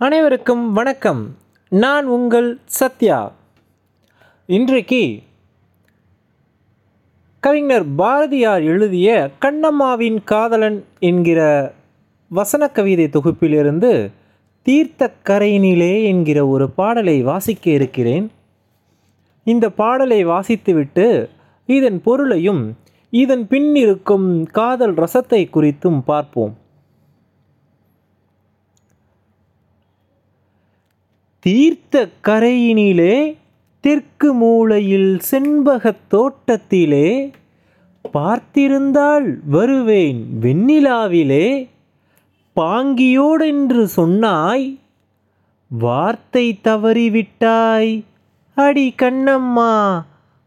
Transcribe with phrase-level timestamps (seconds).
[0.00, 1.36] அனைவருக்கும் வணக்கம்.
[1.68, 3.32] நான் உங்கள் சத்யா.
[4.46, 5.18] இன்றைக்கு
[7.40, 11.72] கவிஞர் பாரதியார் எழுதிய கண்ணம்மாவின் காதலன் என்கிற
[12.28, 14.10] வசன கவிதை தொகுப்பிலிருந்து
[14.62, 18.30] தீர்த்த கரையினிலே என்கிற ஒரு பாடலை வாசிக்க இருக்கிறேன்.
[19.44, 21.28] இந்த பாடலை வாசித்துவிட்டு
[21.66, 22.76] இதன் பொருளையும்
[23.10, 26.56] இதன் பின் இருக்கும் காதல் ரசத்தை குறித்தும் பார்ப்போம்.
[31.48, 33.36] தீர்த்த கரையினிலே
[33.80, 37.30] தெற்கு மூலையில் செண்பகத் தோட்டத்திலே
[38.14, 41.68] பார்த்திருந்தால் வருவேன் வெண்ணிலாவிலே.
[42.56, 44.78] பாங்கியோடென்று சொன்னாய்
[45.68, 48.04] வார்த்தை தவறிவிட்டாய்
[48.54, 50.04] அடி கண்ணம்மா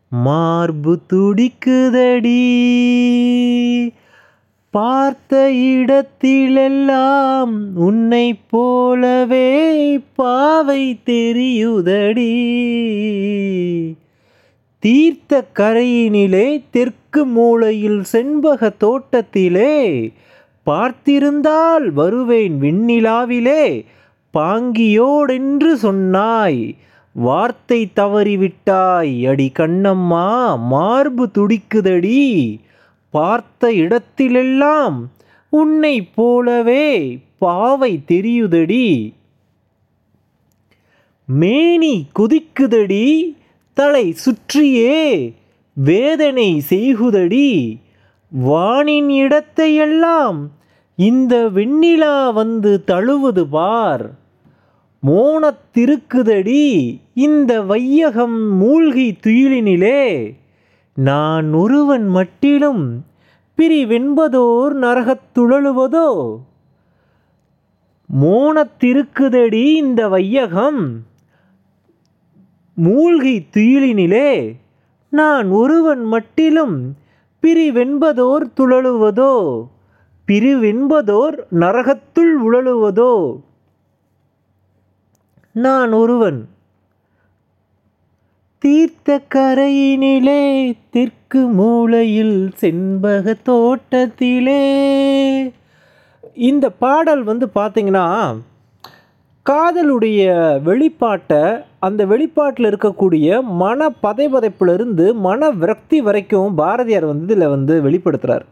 [0.09, 2.49] மார்பு துடிக்குதடி.
[4.75, 12.33] பார்த்த இடத்திலெல்லாம் உன்னை போலவே பாவை தெரியுதடி.
[14.79, 20.11] தீர்த்த கரையினிலே தெற்கு மூலையில் செண்பக தோட்டத்திலே
[20.65, 23.85] பார்த்திருந்தால் வருவேன் விண்ணிலாவிலே
[24.37, 26.75] பாங்கியோடென்று சொன்னாய்
[27.11, 32.57] வார்த்தை தவறிவிட்டாய் அடி கண்ணம்மா மார்பு துடிக்குதடி.
[33.11, 34.97] பார்த்த இடத்திலெல்லாம்
[35.49, 39.13] உன்னை போலவே பாவை தெரியுதடி.
[41.25, 43.35] மேனி குதிக்குதடி
[43.73, 45.33] தலை சுற்றியே
[45.73, 47.75] வேதனை செய்குதடி.
[48.29, 50.39] வானின் இடத்தையெல்லாம்
[50.95, 54.19] இந்த வெண்ணிலா வந்து தழுவது பார்.
[55.07, 60.33] மோனத்திருக்குதடி இந்த வையகம் மூழ்கி துயிலினிலே
[60.95, 63.05] நான் ஒருவன் மட்டிலும்
[63.57, 66.37] பிரிவென்பதோர் நரகத்துழலுவதோ
[68.21, 71.05] மோனத்திருக்குதடி இந்த வையகம்.
[72.73, 74.55] மூழ்கி துயிலினிலே
[75.09, 76.95] நான் ஒருவன் மட்டிலும்
[77.41, 79.65] பிரிவென்பதோர் துழலுவதோ?
[80.27, 83.41] பிரிவென்பதோர் நரகத்துள் உழலுவதோ?
[85.51, 86.49] நான் ஒருவன்
[88.61, 94.63] தீர்த்த கரையினிலே தெற்கு மூலையில் செண்பக தோட்டத்திலே.
[96.33, 98.05] இந்த பாடல் வந்து பார்த்திங்கன்னா
[99.45, 100.21] காதலுடைய
[100.63, 108.45] வெளிப்பாட்டை அந்த வெளிப்பாட்டில் இருக்கக்கூடிய மன பதைபதைப்பிலிருந்து மன விரக்தி வரைக்கும் பாரதியார் வந்து இதில் வந்து வெளிப்படுத்துகிறார்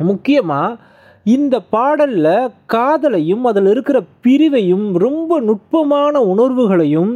[0.00, 0.76] முக்கியமாக
[1.24, 7.12] இந்த பாடலில் காதலையும் அதில் இருக்கிற பிரிவையும் ரொம்ப நுட்பமான உணர்வுகளையும்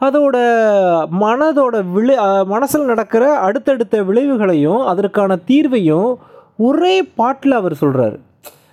[0.00, 0.36] அதோட
[1.22, 2.14] மனதோட விளை
[2.52, 6.10] மனசில் நடக்கிற அடுத்தடுத்த விளைவுகளையும் அதற்கான தீர்வையும்
[6.68, 8.16] ஒரே பாட்டில் அவர் சொல்கிறார்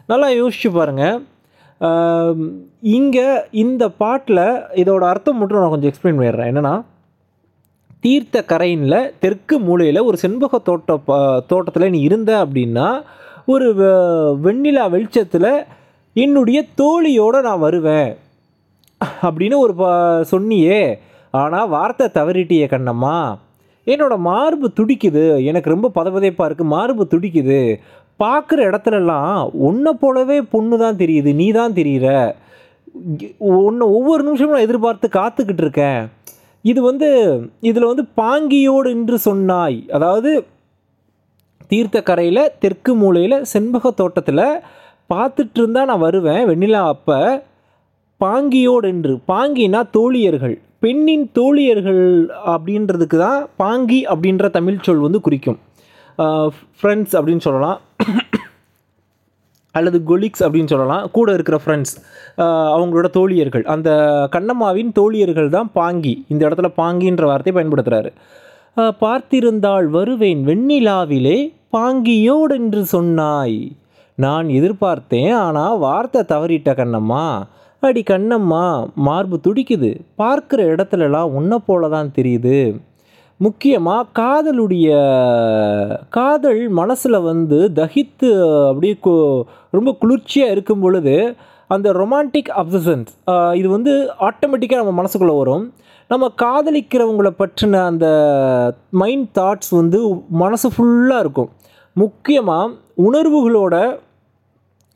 [0.10, 1.20] நல்லா யோசிச்சு பாருங்கள்
[2.96, 3.28] இங்கே
[3.64, 4.46] இந்த பாட்டில்
[4.82, 6.50] இதோட அர்த்தம் மட்டும் நான் கொஞ்சம் எக்ஸ்பிளைன் பண்ணிடுறேன்.
[6.52, 6.74] என்னென்னா
[8.06, 10.98] தீர்த்த கரையினில் தெற்கு மூலையில் ஒரு செண்பக தோட்ட
[11.52, 12.88] தோட்டத்தில் நீ இருந்த அப்படின்னா
[13.54, 13.68] ஒரு
[14.46, 15.54] வெண்ணிலா வெளிச்சத்தில்
[16.16, 18.10] என்னுடைய தோழியோடு நான் வருவேன்
[19.28, 19.86] அப்படின்னு ஒரு ப
[20.32, 20.82] சொன்னியே.
[21.40, 23.18] ஆனால் வார்த்தை தவறிட்டிய கண்ணம்மா.
[23.88, 25.24] என்னோடய மார்பு துடிக்குது.
[25.50, 27.62] எனக்கு ரொம்ப பதபதைப்பாக இருக்குது மார்பு துடிக்குது.
[28.24, 29.38] பார்க்குற இடத்துலலாம்
[29.68, 31.30] உன்னை போலவே பொண்ணு தான் தெரியுது.
[31.42, 32.08] நீ தான் தெரிகிற
[33.60, 36.02] ஒன்று ஒவ்வொரு நிமிஷமும் நான் எதிர்பார்த்து காத்துக்கிட்டு இருக்கேன்.
[36.72, 37.10] இது வந்து
[37.70, 39.78] இதில் வந்து பாங்கியோடு என்று சொன்னாய்.
[39.98, 40.32] அதாவது
[41.72, 44.46] தீர்த்த கரையில் தெற்கு மூலையில் செண்பக தோட்டத்தில்
[45.14, 46.42] பார்த்துட்டு இருந்தால் நான் வருவேன்.
[46.50, 47.20] வெண்ணிலா அப்போ
[48.22, 50.58] பாங்கியோடு என்று பாங்கினா தோழியர்கள்.
[50.84, 52.06] பெண்ணின் தோழியர்கள்
[52.54, 55.60] அப்படின்றதுக்கு தான் பாங்கி அப்படின்ற தமிழ் சொல் வந்து குறிக்கும்.
[56.80, 57.80] ஃப்ரெண்ட்ஸ் அப்படின்னு சொல்லலாம்.
[59.78, 61.04] அல்லது கொலிக்ஸ் அப்படின்னு சொல்லலாம்.
[61.18, 61.94] கூட இருக்கிற ஃப்ரெண்ட்ஸ்
[62.76, 63.66] அவங்களோட தோழியர்கள்.
[63.74, 63.90] அந்த
[64.36, 66.14] கண்ணம்மாவின் தோழியர்கள் தான் பாங்கி.
[66.34, 68.12] இந்த இடத்துல பாங்கின்ற வார்த்தையை பயன்படுத்துகிறாரு
[69.04, 71.38] பார்த்திருந்தால் வருவேன் வெண்ணிலாவிலே
[71.78, 73.60] பாங்கியோடு என்று சொன்னாய்.
[74.24, 77.26] நான் எதிர்பார்த்தேன் ஆனால் வார்த்தை தவறிட்ட கண்ணம்மா.
[77.88, 78.64] அடி கண்ணம்மா
[79.06, 79.90] மார்பு துடிக்குது.
[80.22, 82.58] பார்க்குற இடத்துலலாம் உன்னை போல தான் தெரியுது.
[83.40, 84.90] முக்கியமாக காதலுடைய
[86.18, 88.30] காதல் மனசில் வந்து தகித்து
[88.68, 89.14] அப்படியே கு
[89.78, 91.16] ரொம்ப குளிர்ச்சியாக இருக்கும் பொழுது
[91.76, 93.12] அந்த ரொமான்டிக் அப்சசன்ஸ்
[93.60, 93.96] இது வந்து
[94.28, 95.66] ஆட்டோமேட்டிக்காக நம்ம மனசுக்குள்ளே வரும்.
[96.14, 98.08] நம்ம காதலிக்கிறவங்களை பற்றின அந்த
[99.02, 100.00] மைண்ட் தாட்ஸ் வந்து
[100.44, 101.52] மனசு ஃபுல்லாக இருக்கும்.
[101.96, 102.74] முக்கியமாக
[103.08, 103.76] உணர்வுகளோட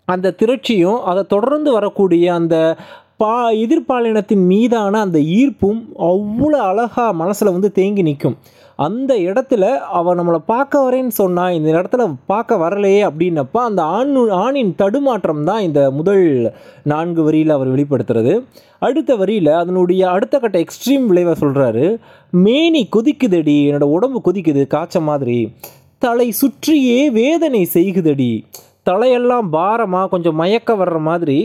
[0.05, 2.77] அந்த திரட்சியும் அதை தொடர்ந்து வரக்கூடிய அந்த
[3.17, 8.37] பா எதிர்பாலினத்தின் மீதான அந்த ஈர்ப்பும் அவ்வளோ அழகாக மனசில் வந்து தேங்கி நிற்கும்.
[8.75, 14.73] அந்த இடத்துல அவன் நம்மளை பார்க்க வரேன்னு சொன்னால் இந்த இடத்துல பார்க்க வரலையே அப்படின்னப்ப அந்த ஆண் ஆணின்
[14.75, 16.53] தடுமாற்றம் தான் இந்த முதல்
[16.83, 18.33] நான்கு வரியில் அவர் வெளிப்படுத்துறது.
[18.79, 21.97] அடுத்த வரியில் அதனுடைய அடுத்த கட்ட எக்ஸ்ட்ரீம் விளைவை சொல்கிறாரு
[22.31, 25.51] மேனி கொதிக்குதடி என்னோட உடம்பு கொதிக்குது காய்ச்ச மாதிரி.
[25.97, 28.43] தலை சுற்றியே வேதனை செய்குதடி.
[28.89, 31.39] தலையெல்லாம் பாரமாக கொஞ்சம் மயக்க வர்ற மாதிரி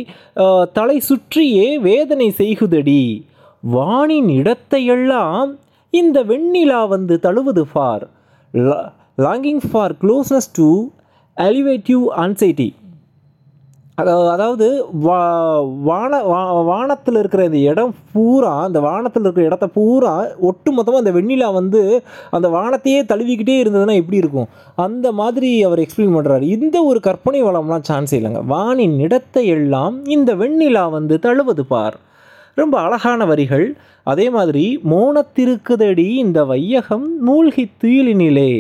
[0.72, 3.02] தலை சுற்றியே வேதனை செய்குதடி.
[3.72, 5.48] வானின் இடத்தையெல்லாம்
[5.90, 8.04] இந்த வெண்ணிலா வந்து தழுவது for
[9.18, 10.68] longing for closeness to
[11.36, 12.68] alleviative anxiety
[14.00, 14.66] அதாவது அதாவது
[15.04, 15.18] வா
[15.82, 21.12] வான வா வானத்தில் இருக்கிற இந்த இடம் பூரா அந்த வானத்தில் இருக்கிற இடத்த பூரா ஒட்டு மொத்தமாக அந்த
[21.18, 21.80] வெண்ணிலா வந்து
[22.30, 24.48] அந்த வானத்தையே தழுவிக்கிட்டே இருந்ததுன்னா எப்படி இருக்கும்?
[24.76, 28.42] அந்த மாதிரி அவர் எக்ஸ்பிளைன் பண்ணுறாரு இந்த ஒரு கற்பனை வளம்லாம் சான்ஸ் இல்லைங்க.
[28.46, 31.96] வானின் இடத்தை எல்லாம் இந்த வெண்ணிலா வந்து தழுவது பார்.
[32.54, 33.66] ரொம்ப அழகான வரிகள்.
[34.02, 38.52] அதே மாதிரி மோனத்திருக்குதடி இந்த வையகம் மூழ்கி தீலினிலே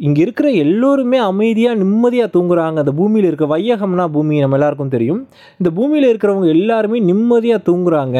[0.00, 2.76] இங்கே இருக்கிற எல்லோருமே அமைதியாக நிம்மதியாக தூங்குறாங்க.
[2.82, 5.20] அந்த பூமியில் இருக்க வையகம்னா பூமி நம்ம எல்லாருக்கும் தெரியும்.
[5.58, 8.18] இந்த பூமியில் இருக்கிறவங்க எல்லாருமே நிம்மதியாக தூங்குறாங்க.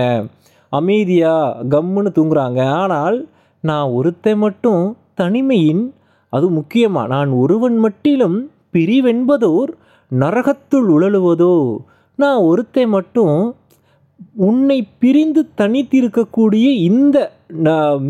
[0.73, 2.61] அமைதியாக கம்முன்னு தூங்குறாங்க.
[2.81, 3.19] ஆனால்
[3.65, 4.83] நான் ஒருத்தன் மட்டும்
[5.15, 5.83] தனிமையின்
[6.33, 8.39] அது முக்கியமாக நான் ஒருவன் மட்டிலும்
[8.75, 9.73] பிரிவென்பதோர்
[10.11, 11.57] நரகத்துள் உழலுவதோ?
[12.19, 13.37] நான் ஒருத்தன் மட்டும்
[14.49, 17.17] உன்னை பிரிந்து தனித்திருக்கக்கூடிய இந்த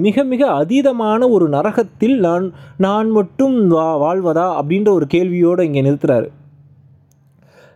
[0.04, 6.28] மிக மிக அதீதமான ஒரு நரகத்தில் நான் நான் மட்டும் வா வாழ்வதா அப்படின்ற ஒரு கேள்வியோடு இங்கே நிறுத்துறாரு.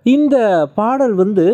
[0.02, 0.36] இந்த
[0.74, 1.46] பாடல் வந்து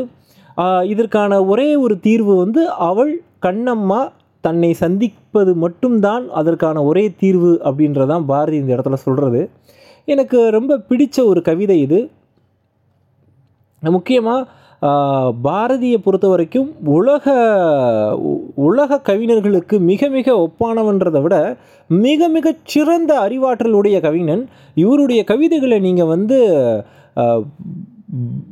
[0.85, 4.01] இதற்கான ஒரே ஒரு தீர்வு வந்து அவள் கண்ணம்மா
[4.41, 9.51] தன்னை சந்திப்பது மட்டும்தான் அதற்கான ஒரே தீர்வு அப்படின்றதான் பாரதி இந்த இடத்துல சொல்கிறது
[10.05, 12.11] எனக்கு ரொம்ப பிடிச்ச ஒரு கவிதை இது.
[13.83, 14.47] முக்கியமாக
[15.45, 17.27] பாரதியை பொறுத்த வரைக்கும் உலக
[18.17, 21.57] உ- உலக கவிஞர்களுக்கு மிக மிக ஒப்பானவன்றதை விட
[21.89, 24.49] மிக மிக சிறந்த அறிவாற்றலுடைய கவிஞன்.
[24.75, 26.39] இவருடைய கவிதைகளை நீங்கள் வந்து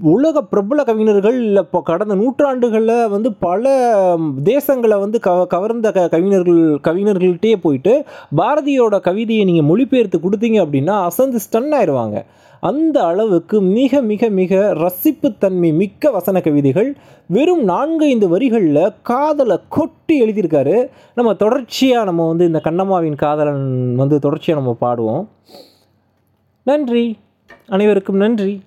[0.01, 3.73] உலக பிரபல கவிஞர்கள் இல்லை இப்போ கடந்த நூற்றாண்டுகளில் வந்து பல
[4.45, 8.05] தேசங்களை வந்து க கவர்ந்த க கவிஞர்கள் கவிஞர்கள்ட்டே போயிட்டு
[8.37, 12.25] பாரதியோட கவிதையை நீங்கள் மொழிபெயர்த்து கொடுத்தீங்க அப்படின்னா அசந்து ஸ்டன் ஆயிடுவாங்க
[12.61, 16.97] அந்த அளவுக்கு மிக மிக மிக ரசிப்புத்தன்மை மிக்க வசன கவிதைகள்
[17.27, 20.89] வெறும் நான்கு ஐந்து வரிகளில் காதலை கொட்டி எழுதியிருக்காரு.
[21.15, 25.29] நம்ம தொடர்ச்சியாக நம்ம வந்து இந்த கண்ணம்மாவின் காதலன் வந்து தொடர்ச்சியாக நம்ம பாடுவோம்.
[26.63, 27.19] நன்றி.
[27.67, 28.61] அனைவருக்கும் நன்றி.